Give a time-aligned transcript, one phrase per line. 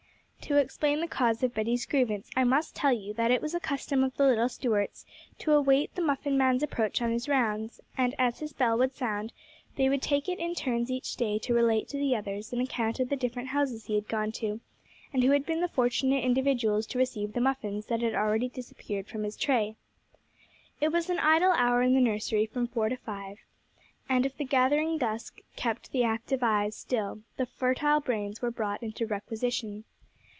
[0.47, 3.59] To explain the cause of Betty's grievance, I must tell you that it was a
[3.59, 5.05] custom of the little Stuarts
[5.37, 9.31] to await the muffin man's approach on his rounds, and as his bell would sound,
[9.77, 12.99] they would take it in turns each day to relate to the others an account
[12.99, 14.59] of the different houses he had gone to,
[15.13, 19.07] and who had been the fortunate individuals to receive the muffins that had already disappeared
[19.07, 19.77] from his tray.
[20.81, 23.37] It was an idle hour in the nursery from four to five,
[24.09, 28.83] and if the gathering dusk kept the active eyes still, the fertile brains were brought
[28.83, 29.85] into requisition.